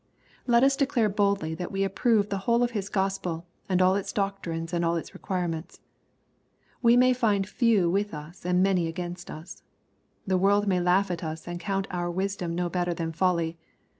[0.47, 3.43] Let us declare boldly that we approve the whole of His GK)spel,
[3.79, 5.79] all its doctrines and all its requirements.
[6.81, 9.61] We may find few with us and many against us.
[10.25, 13.59] The world may laugh at us, and count our wisdom no better than folly.